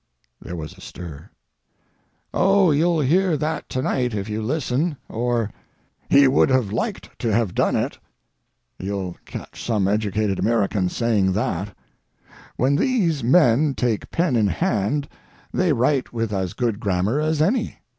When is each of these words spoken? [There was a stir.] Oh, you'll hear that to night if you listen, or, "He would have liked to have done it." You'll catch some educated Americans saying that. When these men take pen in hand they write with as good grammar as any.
[There 0.41 0.55
was 0.55 0.75
a 0.75 0.81
stir.] 0.81 1.29
Oh, 2.33 2.71
you'll 2.71 3.01
hear 3.01 3.37
that 3.37 3.69
to 3.69 3.83
night 3.83 4.15
if 4.15 4.27
you 4.29 4.41
listen, 4.41 4.97
or, 5.07 5.51
"He 6.09 6.27
would 6.27 6.49
have 6.49 6.71
liked 6.71 7.11
to 7.19 7.31
have 7.31 7.53
done 7.53 7.75
it." 7.75 7.99
You'll 8.79 9.15
catch 9.25 9.61
some 9.63 9.87
educated 9.87 10.39
Americans 10.39 10.95
saying 10.95 11.33
that. 11.33 11.75
When 12.55 12.77
these 12.77 13.23
men 13.23 13.75
take 13.75 14.09
pen 14.09 14.35
in 14.35 14.47
hand 14.47 15.07
they 15.53 15.71
write 15.71 16.11
with 16.11 16.33
as 16.33 16.53
good 16.53 16.79
grammar 16.79 17.19
as 17.19 17.39
any. 17.39 17.77